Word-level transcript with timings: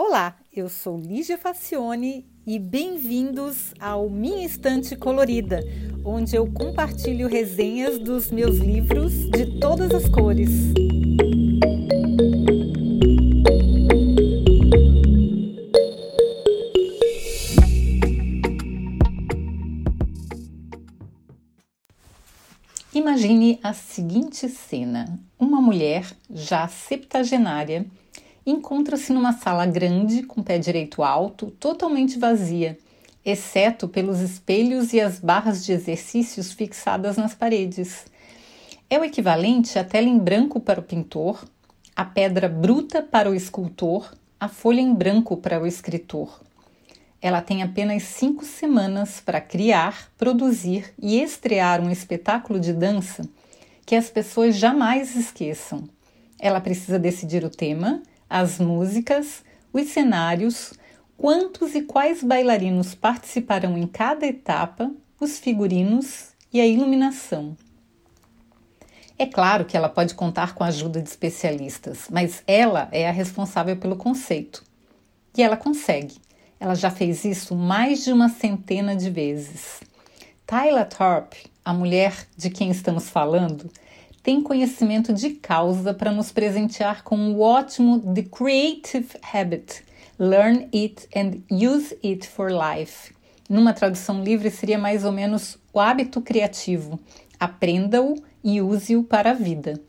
Olá, 0.00 0.36
eu 0.54 0.68
sou 0.68 0.96
Lígia 0.96 1.36
Facione 1.36 2.24
e 2.46 2.56
bem-vindos 2.56 3.74
ao 3.80 4.08
Minha 4.08 4.46
Estante 4.46 4.94
Colorida, 4.94 5.60
onde 6.04 6.36
eu 6.36 6.46
compartilho 6.52 7.26
resenhas 7.26 7.98
dos 7.98 8.30
meus 8.30 8.58
livros 8.58 9.28
de 9.28 9.58
todas 9.58 9.92
as 9.92 10.08
cores. 10.08 10.50
Imagine 22.94 23.58
a 23.64 23.72
seguinte 23.72 24.48
cena: 24.48 25.18
uma 25.36 25.60
mulher 25.60 26.06
já 26.30 26.68
septagenária 26.68 27.84
encontra-se 28.50 29.12
numa 29.12 29.32
sala 29.32 29.66
grande, 29.66 30.22
com 30.22 30.42
pé 30.42 30.58
direito 30.58 31.02
alto, 31.02 31.50
totalmente 31.52 32.18
vazia, 32.18 32.78
exceto 33.24 33.88
pelos 33.88 34.20
espelhos 34.20 34.92
e 34.92 35.00
as 35.00 35.18
barras 35.18 35.64
de 35.64 35.72
exercícios 35.72 36.52
fixadas 36.52 37.16
nas 37.16 37.34
paredes. 37.34 38.06
É 38.88 38.98
o 38.98 39.04
equivalente 39.04 39.78
à 39.78 39.84
tela 39.84 40.08
em 40.08 40.18
branco 40.18 40.60
para 40.60 40.80
o 40.80 40.82
pintor, 40.82 41.44
a 41.94 42.04
pedra 42.04 42.48
bruta 42.48 43.02
para 43.02 43.30
o 43.30 43.34
escultor, 43.34 44.14
a 44.40 44.48
folha 44.48 44.80
em 44.80 44.94
branco 44.94 45.36
para 45.36 45.60
o 45.60 45.66
escritor. 45.66 46.40
Ela 47.20 47.42
tem 47.42 47.62
apenas 47.62 48.04
cinco 48.04 48.44
semanas 48.44 49.20
para 49.20 49.40
criar, 49.40 50.10
produzir 50.16 50.94
e 50.98 51.20
estrear 51.20 51.80
um 51.80 51.90
espetáculo 51.90 52.60
de 52.60 52.72
dança 52.72 53.28
que 53.84 53.96
as 53.96 54.08
pessoas 54.08 54.54
jamais 54.54 55.16
esqueçam. 55.16 55.88
Ela 56.38 56.60
precisa 56.60 56.98
decidir 56.98 57.44
o 57.44 57.50
tema, 57.50 58.02
as 58.28 58.58
músicas, 58.58 59.42
os 59.72 59.88
cenários, 59.88 60.72
quantos 61.16 61.74
e 61.74 61.82
quais 61.82 62.22
bailarinos 62.22 62.94
participarão 62.94 63.76
em 63.76 63.86
cada 63.86 64.26
etapa, 64.26 64.90
os 65.20 65.38
figurinos 65.38 66.28
e 66.52 66.60
a 66.60 66.66
iluminação. 66.66 67.56
É 69.18 69.26
claro 69.26 69.64
que 69.64 69.76
ela 69.76 69.88
pode 69.88 70.14
contar 70.14 70.54
com 70.54 70.62
a 70.62 70.68
ajuda 70.68 71.02
de 71.02 71.08
especialistas, 71.08 72.06
mas 72.08 72.42
ela 72.46 72.88
é 72.92 73.08
a 73.08 73.12
responsável 73.12 73.76
pelo 73.76 73.96
conceito. 73.96 74.62
E 75.36 75.42
ela 75.42 75.56
consegue. 75.56 76.16
Ela 76.60 76.76
já 76.76 76.90
fez 76.90 77.24
isso 77.24 77.56
mais 77.56 78.04
de 78.04 78.12
uma 78.12 78.28
centena 78.28 78.94
de 78.94 79.10
vezes. 79.10 79.80
Tyler 80.46 80.88
Thorpe, 80.88 81.50
a 81.64 81.74
mulher 81.74 82.28
de 82.36 82.48
quem 82.48 82.70
estamos 82.70 83.10
falando, 83.10 83.70
tem 84.22 84.42
conhecimento 84.42 85.12
de 85.12 85.30
causa 85.30 85.94
para 85.94 86.12
nos 86.12 86.32
presentear 86.32 87.02
com 87.02 87.32
o 87.32 87.40
ótimo 87.40 88.00
The 88.00 88.22
Creative 88.22 89.08
Habit. 89.32 89.82
Learn 90.18 90.68
it 90.74 91.08
and 91.16 91.42
use 91.50 91.96
it 92.04 92.26
for 92.26 92.50
life. 92.50 93.14
Numa 93.48 93.72
tradução 93.72 94.22
livre 94.22 94.50
seria 94.50 94.78
mais 94.78 95.04
ou 95.04 95.12
menos 95.12 95.56
o 95.72 95.80
hábito 95.80 96.20
criativo. 96.20 96.98
Aprenda-o 97.38 98.16
e 98.42 98.60
use-o 98.60 99.04
para 99.04 99.30
a 99.30 99.34
vida. 99.34 99.80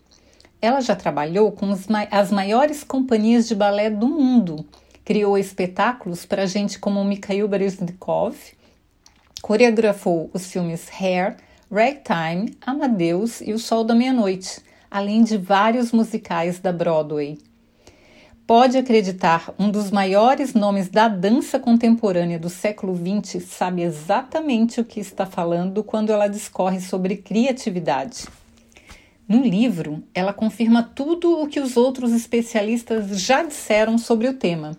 Ela 0.62 0.82
já 0.82 0.96
trabalhou 0.96 1.52
com 1.52 1.72
as 2.12 2.32
maiores 2.32 2.84
companhias 2.84 3.48
de 3.48 3.56
balé 3.56 3.90
do 3.90 4.08
mundo. 4.08 4.66
Criou 5.04 5.38
espetáculos 5.38 6.26
para 6.26 6.46
gente 6.46 6.78
como 6.78 7.04
Mikhail 7.04 7.48
Baryshnikov, 7.48 8.36
coreografou 9.42 10.30
os 10.34 10.52
filmes 10.52 10.88
Hair, 11.02 11.38
Ragtime, 11.72 12.58
Amadeus 12.66 13.42
e 13.42 13.54
O 13.54 13.60
Sol 13.60 13.84
da 13.84 13.94
Meia-Noite, 13.94 14.60
além 14.90 15.24
de 15.24 15.38
vários 15.38 15.92
musicais 15.92 16.60
da 16.60 16.74
Broadway. 16.74 17.38
Pode 18.48 18.76
acreditar, 18.76 19.54
um 19.60 19.70
dos 19.70 19.92
maiores 19.92 20.56
nomes 20.56 20.90
da 20.90 21.08
dança 21.08 21.60
contemporânea 21.60 22.40
do 22.40 22.50
século 22.50 22.98
XX 22.98 23.44
sabe 23.44 23.84
exatamente 23.84 24.82
o 24.82 24.84
que 24.84 25.00
está 25.00 25.28
falando 25.28 25.84
quando 25.84 26.12
ela 26.12 26.28
discorre 26.28 26.82
sobre 26.82 27.18
criatividade. 27.18 28.26
No 29.28 29.44
livro, 29.44 30.04
ela 30.12 30.34
confirma 30.34 30.82
tudo 30.82 31.40
o 31.40 31.48
que 31.48 31.60
os 31.60 31.78
outros 31.78 32.12
especialistas 32.14 33.22
já 33.22 33.44
disseram 33.44 34.00
sobre 34.00 34.28
o 34.28 34.34
tema. 34.34 34.76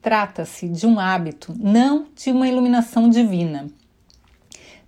Trata-se 0.00 0.68
de 0.68 0.86
um 0.86 1.00
hábito, 1.00 1.52
não 1.58 2.06
de 2.14 2.30
uma 2.30 2.46
iluminação 2.46 3.10
divina. 3.10 3.66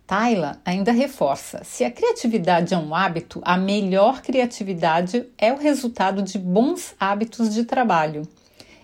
Tyler 0.06 0.58
ainda 0.64 0.92
reforça: 0.92 1.62
se 1.64 1.82
a 1.82 1.90
criatividade 1.90 2.74
é 2.74 2.78
um 2.78 2.94
hábito, 2.94 3.40
a 3.42 3.56
melhor 3.56 4.20
criatividade 4.20 5.26
é 5.38 5.52
o 5.52 5.56
resultado 5.56 6.22
de 6.22 6.38
bons 6.38 6.94
hábitos 7.00 7.54
de 7.54 7.64
trabalho. 7.64 8.28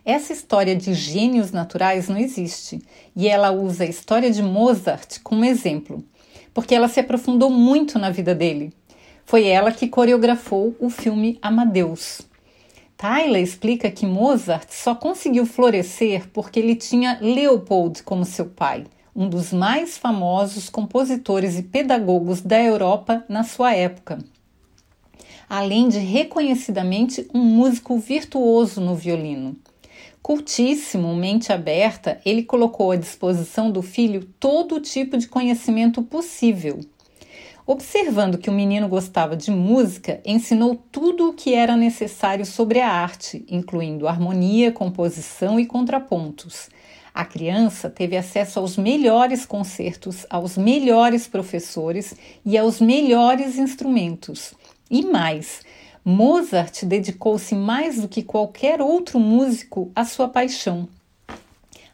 Essa 0.02 0.32
história 0.32 0.74
de 0.74 0.94
gênios 0.94 1.52
naturais 1.52 2.08
não 2.08 2.16
existe 2.16 2.80
e 3.14 3.28
ela 3.28 3.50
usa 3.50 3.84
a 3.84 3.86
história 3.86 4.30
de 4.30 4.42
Mozart 4.42 5.18
como 5.22 5.44
exemplo, 5.44 6.02
porque 6.54 6.74
ela 6.74 6.88
se 6.88 7.00
aprofundou 7.00 7.50
muito 7.50 7.98
na 7.98 8.08
vida 8.08 8.34
dele. 8.34 8.72
Foi 9.26 9.46
ela 9.46 9.72
que 9.72 9.88
coreografou 9.88 10.74
o 10.80 10.88
filme 10.88 11.38
Amadeus. 11.42 12.22
Tyler 12.96 13.42
explica 13.42 13.90
que 13.90 14.06
Mozart 14.06 14.70
só 14.70 14.94
conseguiu 14.94 15.44
florescer 15.44 16.28
porque 16.32 16.58
ele 16.58 16.74
tinha 16.74 17.18
Leopold 17.20 18.02
como 18.02 18.24
seu 18.24 18.46
pai 18.46 18.86
um 19.14 19.28
dos 19.28 19.52
mais 19.52 19.98
famosos 19.98 20.68
compositores 20.68 21.58
e 21.58 21.62
pedagogos 21.62 22.40
da 22.40 22.60
Europa 22.62 23.24
na 23.28 23.42
sua 23.42 23.74
época. 23.74 24.18
Além 25.48 25.88
de 25.88 25.98
reconhecidamente 25.98 27.28
um 27.34 27.40
músico 27.40 27.98
virtuoso 27.98 28.80
no 28.80 28.94
violino. 28.94 29.56
Cultíssimo, 30.22 31.14
mente 31.16 31.52
aberta, 31.52 32.20
ele 32.24 32.44
colocou 32.44 32.92
à 32.92 32.96
disposição 32.96 33.70
do 33.70 33.82
filho 33.82 34.28
todo 34.38 34.76
o 34.76 34.80
tipo 34.80 35.16
de 35.16 35.26
conhecimento 35.26 36.02
possível. 36.02 36.78
Observando 37.66 38.38
que 38.38 38.50
o 38.50 38.52
menino 38.52 38.88
gostava 38.88 39.36
de 39.36 39.50
música, 39.50 40.20
ensinou 40.24 40.76
tudo 40.92 41.30
o 41.30 41.32
que 41.32 41.54
era 41.54 41.76
necessário 41.76 42.44
sobre 42.44 42.80
a 42.80 42.88
arte, 42.88 43.44
incluindo 43.48 44.06
harmonia, 44.06 44.70
composição 44.70 45.58
e 45.58 45.66
contrapontos 45.66 46.68
a 47.14 47.24
criança 47.24 47.90
teve 47.90 48.16
acesso 48.16 48.58
aos 48.58 48.76
melhores 48.76 49.44
concertos, 49.44 50.26
aos 50.30 50.56
melhores 50.56 51.26
professores 51.26 52.14
e 52.44 52.56
aos 52.56 52.80
melhores 52.80 53.58
instrumentos. 53.58 54.54
E 54.90 55.04
mais, 55.04 55.62
Mozart 56.04 56.84
dedicou-se 56.84 57.54
mais 57.54 58.00
do 58.00 58.08
que 58.08 58.22
qualquer 58.22 58.80
outro 58.80 59.20
músico 59.20 59.90
à 59.94 60.04
sua 60.04 60.28
paixão. 60.28 60.88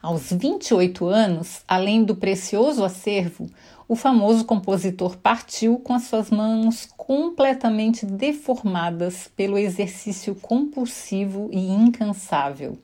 Aos 0.00 0.30
28 0.30 1.06
anos, 1.06 1.62
além 1.66 2.04
do 2.04 2.14
precioso 2.14 2.84
acervo, 2.84 3.50
o 3.88 3.96
famoso 3.96 4.44
compositor 4.44 5.16
partiu 5.16 5.78
com 5.78 5.92
as 5.92 6.04
suas 6.04 6.30
mãos 6.30 6.88
completamente 6.96 8.06
deformadas 8.06 9.28
pelo 9.36 9.58
exercício 9.58 10.34
compulsivo 10.34 11.48
e 11.52 11.58
incansável. 11.58 12.78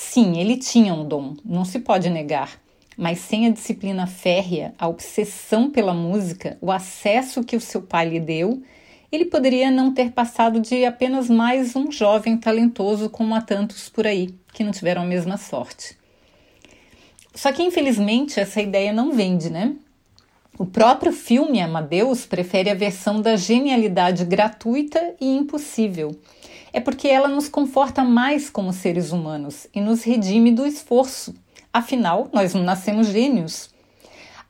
Sim, 0.00 0.38
ele 0.38 0.56
tinha 0.56 0.94
um 0.94 1.04
dom, 1.04 1.34
não 1.44 1.64
se 1.64 1.80
pode 1.80 2.08
negar, 2.08 2.60
mas 2.96 3.18
sem 3.18 3.48
a 3.48 3.50
disciplina 3.50 4.06
férrea, 4.06 4.72
a 4.78 4.86
obsessão 4.86 5.68
pela 5.68 5.92
música, 5.92 6.56
o 6.60 6.70
acesso 6.70 7.42
que 7.42 7.56
o 7.56 7.60
seu 7.60 7.82
pai 7.82 8.08
lhe 8.08 8.20
deu, 8.20 8.62
ele 9.10 9.24
poderia 9.24 9.72
não 9.72 9.92
ter 9.92 10.12
passado 10.12 10.60
de 10.60 10.84
apenas 10.84 11.28
mais 11.28 11.74
um 11.74 11.90
jovem 11.90 12.36
talentoso 12.36 13.10
como 13.10 13.34
há 13.34 13.40
tantos 13.40 13.88
por 13.88 14.06
aí 14.06 14.32
que 14.54 14.62
não 14.62 14.70
tiveram 14.70 15.02
a 15.02 15.04
mesma 15.04 15.36
sorte. 15.36 15.98
Só 17.34 17.50
que 17.50 17.64
infelizmente 17.64 18.38
essa 18.38 18.62
ideia 18.62 18.92
não 18.92 19.10
vende, 19.10 19.50
né? 19.50 19.74
O 20.56 20.64
próprio 20.64 21.12
filme 21.12 21.60
Amadeus 21.60 22.24
prefere 22.24 22.70
a 22.70 22.74
versão 22.74 23.20
da 23.20 23.34
genialidade 23.34 24.24
gratuita 24.24 25.16
e 25.20 25.26
impossível 25.26 26.16
é 26.72 26.80
porque 26.80 27.08
ela 27.08 27.28
nos 27.28 27.48
conforta 27.48 28.04
mais 28.04 28.50
como 28.50 28.72
seres 28.72 29.12
humanos 29.12 29.66
e 29.74 29.80
nos 29.80 30.02
redime 30.02 30.52
do 30.52 30.66
esforço. 30.66 31.34
Afinal, 31.72 32.28
nós 32.32 32.54
não 32.54 32.62
nascemos 32.62 33.08
gênios. 33.08 33.70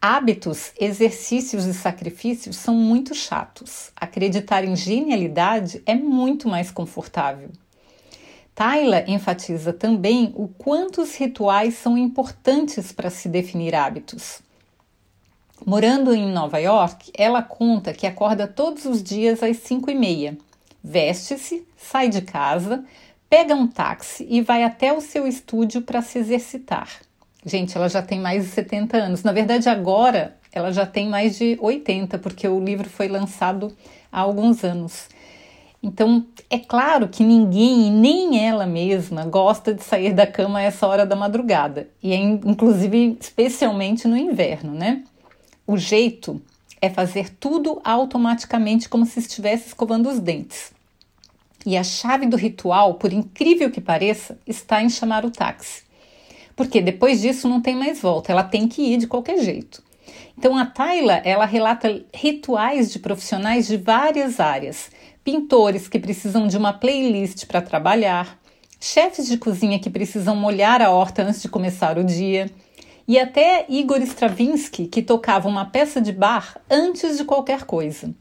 Hábitos, 0.00 0.73
exercícios 0.79 1.65
e 1.65 1.75
sacrifícios 1.75 2.56
são 2.56 2.75
muito 2.75 3.15
chatos. 3.15 3.91
Acreditar 3.97 4.65
em 4.65 4.76
genialidade 4.76 5.82
é 5.85 5.94
muito 5.94 6.49
mais 6.49 6.70
confortável. 6.70 7.50
Tyler 8.55 9.09
enfatiza 9.09 9.73
também 9.73 10.32
o 10.35 10.49
quanto 10.49 11.03
os 11.03 11.15
rituais 11.15 11.75
são 11.75 11.97
importantes 11.97 12.93
para 12.93 13.11
se 13.11 13.29
definir 13.29 13.75
hábitos. 13.75 14.41
Morando 15.67 16.15
em 16.15 16.32
Nova 16.32 16.59
York, 16.59 17.11
ela 17.17 17.43
conta 17.43 17.93
que 17.93 18.06
acorda 18.06 18.47
todos 18.47 18.85
os 18.85 19.03
dias 19.03 19.43
às 19.43 19.56
5 19.59 19.91
e 19.91 19.94
meia 19.94 20.38
veste-se, 20.88 21.67
sai 21.76 22.08
de 22.08 22.23
casa, 22.23 22.82
pega 23.29 23.55
um 23.55 23.67
táxi 23.67 24.26
e 24.29 24.40
vai 24.40 24.64
até 24.64 24.93
o 24.93 25.02
seu 25.02 25.26
estúdio 25.26 25.82
para 25.82 26.00
se 26.00 26.19
exercitar. 26.19 26.88
Gente, 27.44 27.76
ela 27.76 27.88
já 27.88 28.00
tem 28.00 28.19
mais 28.19 28.44
de 28.44 28.50
70 28.50 28.96
anos. 28.96 29.23
Na 29.23 29.32
verdade, 29.32 29.69
agora 29.69 30.37
ela 30.50 30.73
já 30.73 30.87
tem 30.87 31.08
mais 31.08 31.37
de 31.37 31.58
80, 31.61 32.19
porque 32.19 32.49
o 32.49 32.58
livro 32.58 32.88
foi 32.88 33.06
lançado 33.06 33.76
há 34.11 34.20
alguns 34.20 34.64
anos. 34.64 35.08
Então, 35.82 36.26
é 36.50 36.58
claro 36.58 37.06
que 37.06 37.23
ninguém, 37.23 37.93
nem 37.93 38.44
ela 38.44 38.67
mesma, 38.67 39.25
gosta 39.25 39.73
de 39.73 39.84
sair 39.84 40.12
da 40.12 40.26
cama 40.26 40.58
a 40.58 40.62
essa 40.62 40.87
hora 40.87 41.06
da 41.06 41.14
madrugada, 41.14 41.88
e 42.02 42.12
é, 42.12 42.17
inclusive 42.17 43.17
especialmente 43.20 44.08
no 44.08 44.17
inverno, 44.17 44.73
né? 44.73 45.05
O 45.64 45.76
jeito 45.76 46.43
é 46.81 46.91
fazer 46.91 47.31
tudo 47.31 47.81
automaticamente 47.84 48.88
como 48.88 49.06
se 49.06 49.20
estivesse 49.20 49.69
escovando 49.69 50.08
os 50.08 50.19
dentes. 50.19 50.73
E 51.66 51.76
a 51.76 51.82
chave 51.82 52.26
do 52.26 52.37
ritual, 52.37 52.94
por 52.94 53.12
incrível 53.12 53.70
que 53.70 53.81
pareça, 53.81 54.38
está 54.46 54.82
em 54.82 54.88
chamar 54.88 55.25
o 55.25 55.31
táxi. 55.31 55.82
Porque 56.55 56.81
depois 56.81 57.20
disso 57.20 57.49
não 57.49 57.60
tem 57.60 57.76
mais 57.76 58.00
volta, 58.00 58.32
ela 58.32 58.43
tem 58.43 58.66
que 58.66 58.82
ir 58.82 58.96
de 58.96 59.06
qualquer 59.06 59.38
jeito. 59.40 59.82
Então 60.37 60.56
a 60.56 60.64
Tayla, 60.64 61.14
ela 61.25 61.44
relata 61.44 62.05
rituais 62.14 62.93
de 62.93 62.99
profissionais 62.99 63.66
de 63.66 63.76
várias 63.76 64.38
áreas, 64.38 64.90
pintores 65.25 65.88
que 65.88 65.99
precisam 65.99 66.46
de 66.46 66.56
uma 66.56 66.72
playlist 66.72 67.46
para 67.46 67.60
trabalhar, 67.60 68.38
chefes 68.81 69.26
de 69.26 69.37
cozinha 69.37 69.78
que 69.78 69.90
precisam 69.90 70.37
molhar 70.37 70.81
a 70.81 70.90
horta 70.90 71.22
antes 71.22 71.43
de 71.43 71.49
começar 71.49 71.99
o 71.99 72.05
dia, 72.05 72.50
e 73.06 73.19
até 73.19 73.66
Igor 73.69 74.00
Stravinsky, 74.02 74.87
que 74.87 75.02
tocava 75.02 75.49
uma 75.49 75.64
peça 75.64 76.00
de 76.00 76.12
bar 76.12 76.60
antes 76.70 77.16
de 77.16 77.25
qualquer 77.25 77.64
coisa. 77.64 78.14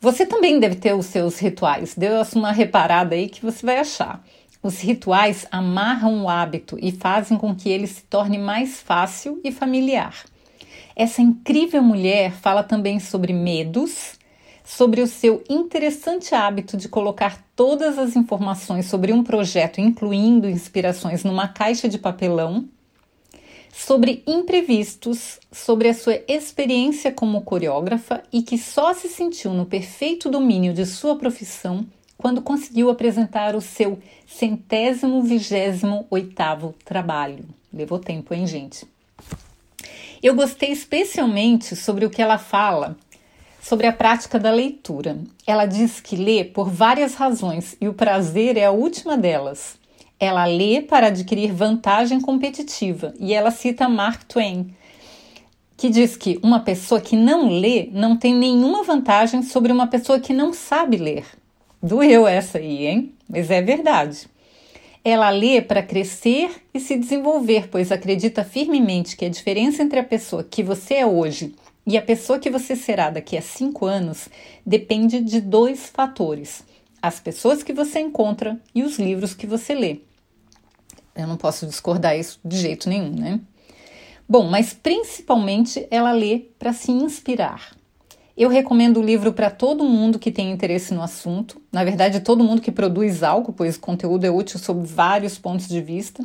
Você 0.00 0.26
também 0.26 0.60
deve 0.60 0.76
ter 0.76 0.94
os 0.94 1.06
seus 1.06 1.38
rituais, 1.38 1.94
dê 1.94 2.08
uma 2.34 2.52
reparada 2.52 3.14
aí 3.14 3.28
que 3.28 3.42
você 3.42 3.64
vai 3.64 3.78
achar. 3.78 4.22
Os 4.62 4.80
rituais 4.80 5.46
amarram 5.50 6.24
o 6.24 6.28
hábito 6.28 6.76
e 6.80 6.92
fazem 6.92 7.38
com 7.38 7.54
que 7.54 7.68
ele 7.68 7.86
se 7.86 8.02
torne 8.02 8.38
mais 8.38 8.80
fácil 8.80 9.40
e 9.44 9.50
familiar. 9.50 10.24
Essa 10.94 11.22
incrível 11.22 11.82
mulher 11.82 12.32
fala 12.32 12.62
também 12.62 12.98
sobre 12.98 13.32
medos, 13.32 14.18
sobre 14.64 15.00
o 15.00 15.06
seu 15.06 15.44
interessante 15.48 16.34
hábito 16.34 16.76
de 16.76 16.88
colocar 16.88 17.44
todas 17.54 17.98
as 17.98 18.16
informações 18.16 18.86
sobre 18.86 19.12
um 19.12 19.22
projeto, 19.22 19.80
incluindo 19.80 20.48
inspirações, 20.48 21.22
numa 21.22 21.48
caixa 21.48 21.88
de 21.88 21.98
papelão, 21.98 22.68
sobre 23.76 24.22
imprevistos, 24.26 25.38
sobre 25.52 25.88
a 25.88 25.94
sua 25.94 26.18
experiência 26.26 27.12
como 27.12 27.42
coreógrafa 27.42 28.22
e 28.32 28.42
que 28.42 28.56
só 28.56 28.94
se 28.94 29.06
sentiu 29.06 29.52
no 29.52 29.66
perfeito 29.66 30.30
domínio 30.30 30.72
de 30.72 30.86
sua 30.86 31.16
profissão 31.16 31.86
quando 32.16 32.40
conseguiu 32.40 32.88
apresentar 32.88 33.54
o 33.54 33.60
seu 33.60 33.98
centésimo 34.26 35.22
vigésimo 35.22 36.06
oitavo 36.08 36.74
trabalho. 36.86 37.44
Levou 37.70 37.98
tempo, 37.98 38.32
hein, 38.32 38.46
gente? 38.46 38.86
Eu 40.22 40.34
gostei 40.34 40.72
especialmente 40.72 41.76
sobre 41.76 42.06
o 42.06 42.10
que 42.10 42.22
ela 42.22 42.38
fala 42.38 42.96
sobre 43.60 43.86
a 43.86 43.92
prática 43.92 44.38
da 44.38 44.50
leitura. 44.50 45.18
Ela 45.46 45.66
diz 45.66 46.00
que 46.00 46.16
lê 46.16 46.44
por 46.44 46.70
várias 46.70 47.14
razões 47.14 47.76
e 47.78 47.88
o 47.88 47.94
prazer 47.94 48.56
é 48.56 48.64
a 48.64 48.70
última 48.70 49.18
delas. 49.18 49.76
Ela 50.18 50.46
lê 50.46 50.80
para 50.80 51.08
adquirir 51.08 51.52
vantagem 51.52 52.20
competitiva 52.20 53.12
e 53.20 53.34
ela 53.34 53.50
cita 53.50 53.88
Mark 53.88 54.24
Twain, 54.24 54.74
que 55.76 55.90
diz 55.90 56.16
que 56.16 56.38
uma 56.42 56.60
pessoa 56.60 57.00
que 57.00 57.14
não 57.14 57.48
lê 57.60 57.90
não 57.92 58.16
tem 58.16 58.34
nenhuma 58.34 58.82
vantagem 58.82 59.42
sobre 59.42 59.70
uma 59.70 59.86
pessoa 59.86 60.18
que 60.18 60.32
não 60.32 60.54
sabe 60.54 60.96
ler. 60.96 61.24
Doeu 61.82 62.26
essa 62.26 62.56
aí, 62.58 62.86
hein? 62.86 63.12
Mas 63.28 63.50
é 63.50 63.60
verdade. 63.60 64.26
Ela 65.04 65.28
lê 65.30 65.60
para 65.60 65.82
crescer 65.82 66.50
e 66.72 66.80
se 66.80 66.96
desenvolver, 66.96 67.68
pois 67.68 67.92
acredita 67.92 68.42
firmemente 68.42 69.16
que 69.16 69.24
a 69.24 69.28
diferença 69.30 69.82
entre 69.82 69.98
a 69.98 70.04
pessoa 70.04 70.42
que 70.42 70.62
você 70.62 70.94
é 70.94 71.06
hoje 71.06 71.54
e 71.86 71.96
a 71.96 72.02
pessoa 72.02 72.38
que 72.38 72.50
você 72.50 72.74
será 72.74 73.10
daqui 73.10 73.36
a 73.36 73.42
cinco 73.42 73.86
anos 73.86 74.28
depende 74.64 75.20
de 75.20 75.40
dois 75.40 75.86
fatores: 75.86 76.64
as 77.00 77.20
pessoas 77.20 77.62
que 77.62 77.72
você 77.72 78.00
encontra 78.00 78.58
e 78.74 78.82
os 78.82 78.98
livros 78.98 79.34
que 79.34 79.46
você 79.46 79.74
lê. 79.74 80.05
Eu 81.16 81.26
não 81.26 81.36
posso 81.36 81.66
discordar 81.66 82.16
isso 82.18 82.38
de 82.44 82.58
jeito 82.58 82.88
nenhum, 82.88 83.10
né? 83.10 83.40
Bom, 84.28 84.48
mas 84.48 84.72
principalmente 84.72 85.86
ela 85.90 86.12
lê 86.12 86.46
para 86.58 86.72
se 86.72 86.90
inspirar. 86.90 87.76
Eu 88.36 88.50
recomendo 88.50 89.00
o 89.00 89.02
livro 89.02 89.32
para 89.32 89.48
todo 89.48 89.82
mundo 89.82 90.18
que 90.18 90.30
tem 90.30 90.52
interesse 90.52 90.92
no 90.92 91.00
assunto, 91.00 91.62
na 91.72 91.82
verdade, 91.82 92.20
todo 92.20 92.44
mundo 92.44 92.60
que 92.60 92.70
produz 92.70 93.22
algo, 93.22 93.50
pois 93.50 93.76
o 93.76 93.80
conteúdo 93.80 94.24
é 94.24 94.30
útil 94.30 94.58
sob 94.58 94.86
vários 94.86 95.38
pontos 95.38 95.66
de 95.66 95.80
vista, 95.80 96.22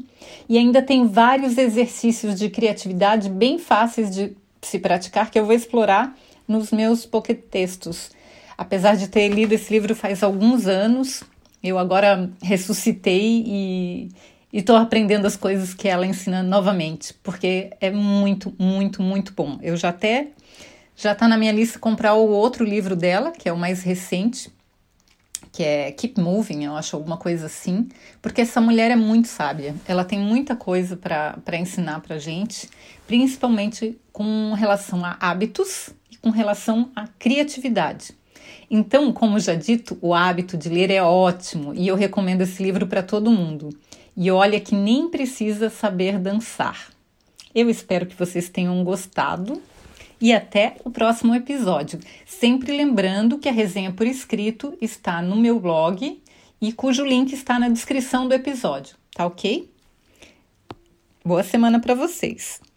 e 0.50 0.58
ainda 0.58 0.82
tem 0.82 1.08
vários 1.08 1.58
exercícios 1.58 2.38
de 2.38 2.50
criatividade 2.50 3.30
bem 3.30 3.58
fáceis 3.58 4.14
de 4.14 4.36
se 4.62 4.78
praticar 4.78 5.32
que 5.32 5.40
eu 5.40 5.46
vou 5.46 5.56
explorar 5.56 6.18
nos 6.46 6.72
meus 6.72 7.06
pocket 7.06 7.44
textos. 7.50 8.12
Apesar 8.58 8.98
de 8.98 9.08
ter 9.08 9.30
lido 9.30 9.54
esse 9.54 9.72
livro 9.72 9.96
faz 9.96 10.22
alguns 10.22 10.68
anos, 10.68 11.24
eu 11.64 11.80
agora 11.80 12.30
ressuscitei 12.44 14.10
e 14.52 14.60
estou 14.60 14.76
aprendendo 14.76 15.26
as 15.26 15.36
coisas 15.36 15.74
que 15.74 15.88
ela 15.88 16.06
ensina 16.06 16.44
novamente, 16.44 17.14
porque 17.24 17.72
é 17.80 17.90
muito, 17.90 18.54
muito, 18.60 19.02
muito 19.02 19.34
bom. 19.34 19.58
Eu 19.62 19.78
já 19.78 19.90
até 19.90 20.28
já 20.96 21.14
está 21.14 21.28
na 21.28 21.38
minha 21.38 21.52
lista 21.52 21.80
comprar 21.80 22.14
o 22.14 22.30
outro 22.30 22.64
livro 22.64 22.96
dela, 22.96 23.32
que 23.32 23.50
é 23.50 23.54
o 23.54 23.58
mais 23.58 23.82
recente, 23.82 24.52
que 25.52 25.64
é 25.64 25.92
Keep 25.92 26.20
Moving, 26.22 26.64
eu 26.66 26.76
acho 26.76 26.96
alguma 26.96 27.18
coisa 27.18 27.48
assim, 27.48 27.90
porque 28.22 28.42
essa 28.42 28.62
mulher 28.62 28.92
é 28.92 28.96
muito 28.96 29.28
sábia. 29.28 29.76
Ela 29.88 30.06
tem 30.06 30.20
muita 30.20 30.56
coisa 30.56 30.96
para 30.96 31.58
ensinar 31.58 32.00
para 32.02 32.20
gente, 32.20 32.70
principalmente 33.06 34.00
com 34.14 34.54
relação 34.54 35.04
a 35.04 35.18
hábitos 35.20 35.90
e 36.10 36.18
com 36.18 36.30
relação 36.30 36.90
à 36.96 37.08
criatividade. 37.20 38.14
Então, 38.70 39.12
como 39.12 39.40
já 39.40 39.54
dito, 39.54 39.98
o 40.02 40.14
hábito 40.14 40.58
de 40.58 40.70
ler 40.70 40.90
é 40.90 41.04
ótimo 41.04 41.74
e 41.74 41.88
eu 41.88 41.96
recomendo 41.96 42.42
esse 42.42 42.64
livro 42.64 42.88
para 42.88 43.04
todo 43.04 43.30
mundo. 43.30 43.70
E 44.16 44.30
olha 44.30 44.60
que 44.60 44.76
nem 44.76 45.10
precisa 45.10 45.70
saber 45.70 46.20
dançar. 46.20 46.90
Eu 47.54 47.70
espero 47.70 48.06
que 48.06 48.16
vocês 48.16 48.50
tenham 48.50 48.84
gostado 48.84 49.62
e 50.20 50.32
até 50.32 50.78
o 50.84 50.92
próximo 50.92 51.34
episódio. 51.34 52.00
Sempre 52.26 52.76
lembrando 52.76 53.40
que 53.40 53.50
a 53.50 53.52
resenha 53.52 53.92
por 53.92 54.06
escrito 54.06 54.78
está 54.80 55.22
no 55.22 55.36
meu 55.36 55.60
blog 55.60 56.22
e 56.62 56.72
cujo 56.72 57.04
link 57.04 57.34
está 57.34 57.58
na 57.58 57.70
descrição 57.70 58.28
do 58.28 58.34
episódio, 58.34 58.96
tá 59.14 59.26
ok? 59.26 59.70
Boa 61.26 61.44
semana 61.44 61.80
para 61.80 61.96
vocês! 61.96 62.71